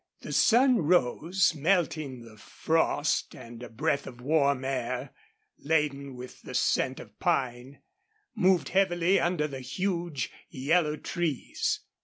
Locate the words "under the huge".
9.19-10.31